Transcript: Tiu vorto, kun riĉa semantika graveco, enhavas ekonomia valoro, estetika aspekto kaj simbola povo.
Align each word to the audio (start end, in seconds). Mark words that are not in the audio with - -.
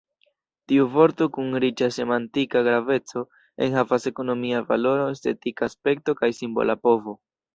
Tiu 0.71 0.85
vorto, 0.93 1.25
kun 1.35 1.51
riĉa 1.63 1.89
semantika 1.97 2.63
graveco, 2.69 3.23
enhavas 3.67 4.09
ekonomia 4.13 4.63
valoro, 4.71 5.05
estetika 5.19 5.69
aspekto 5.71 6.19
kaj 6.23 6.31
simbola 6.41 6.77
povo. 6.89 7.17